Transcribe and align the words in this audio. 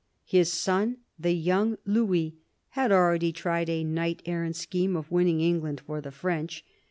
His 0.25 0.51
son, 0.51 0.97
the 1.19 1.33
young 1.33 1.77
Louis, 1.85 2.35
had 2.69 2.91
already 2.91 3.31
tried 3.31 3.69
a 3.69 3.83
knight 3.83 4.23
errant 4.25 4.55
scheme 4.55 4.95
of 4.95 5.11
winning 5.11 5.41
England 5.41 5.79
for 5.85 6.01
the 6.01 6.09
French. 6.09 6.65